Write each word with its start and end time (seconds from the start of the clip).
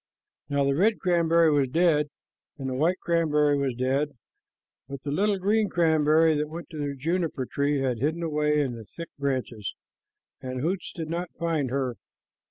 Now 0.49 0.63
the 0.63 0.73
red 0.73 0.97
cranberry 0.99 1.51
was 1.51 1.69
dead, 1.69 2.09
and 2.57 2.67
the 2.71 2.73
white 2.73 2.97
cranberry 3.01 3.55
was 3.55 3.75
dead, 3.75 4.09
but 4.89 5.03
the 5.03 5.11
little 5.11 5.37
green 5.37 5.69
cranberry 5.69 6.33
that 6.33 6.47
went 6.49 6.71
to 6.71 6.79
the 6.79 6.95
juniper 6.95 7.45
tree 7.45 7.81
had 7.81 7.99
hidden 7.99 8.23
away 8.23 8.61
in 8.61 8.73
the 8.73 8.85
thick 8.85 9.09
branches, 9.19 9.75
and 10.41 10.59
Hoots 10.59 10.91
did 10.91 11.11
not 11.11 11.29
find 11.37 11.69
her. 11.69 11.97